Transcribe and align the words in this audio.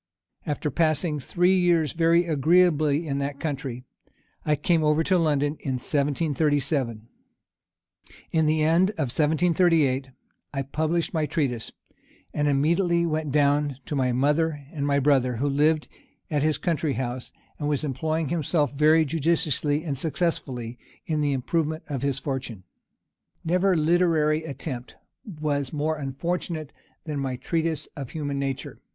After 0.47 0.71
passing 0.71 1.19
three 1.19 1.55
years 1.55 1.91
very 1.93 2.25
agreeably 2.25 3.05
in 3.05 3.19
that 3.19 3.39
country, 3.39 3.83
I 4.43 4.55
came 4.55 4.83
over 4.83 5.03
to 5.03 5.17
London 5.19 5.57
in 5.59 5.73
1737. 5.73 7.07
In 8.31 8.45
the 8.47 8.63
end 8.63 8.89
of 8.97 9.13
1738, 9.13 10.07
I 10.55 10.61
published 10.63 11.13
my 11.13 11.27
Treatise, 11.27 11.71
and 12.33 12.47
immediately 12.47 13.05
went 13.05 13.31
down 13.31 13.77
to 13.85 13.95
my 13.95 14.11
mother 14.11 14.65
and 14.73 14.87
my 14.87 14.97
brother, 14.97 15.35
who 15.35 15.47
lived 15.47 15.87
at 16.31 16.41
his 16.41 16.57
country 16.57 16.93
house, 16.93 17.31
and 17.59 17.69
was 17.69 17.83
employing 17.83 18.29
himself 18.29 18.73
very 18.73 19.05
judiciously 19.05 19.83
and 19.83 19.99
successfully 19.99 20.79
in 21.05 21.21
the 21.21 21.31
improvement 21.31 21.83
of 21.87 22.01
his 22.01 22.17
fortune. 22.17 22.63
Never 23.45 23.77
literary 23.77 24.45
attempt 24.45 24.95
was 25.23 25.71
more 25.71 25.97
unfortunate 25.97 26.73
than 27.03 27.19
my 27.19 27.35
Treatise 27.35 27.85
of 27.95 28.09
Human 28.09 28.39
Nature. 28.39 28.81